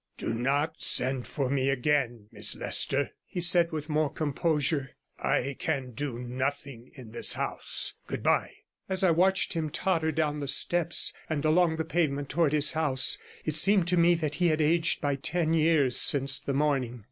[0.17, 4.95] 114 'Do not send for me again, Miss Leicester,' he said with more composure.
[5.19, 7.93] 'I can do nothing in this house.
[8.07, 8.53] Good bye.'
[8.89, 13.19] As I watched him totter down the steps; and along the pavement towards his house,
[13.45, 16.99] it seemed to me that he had aged by ten years since the morning.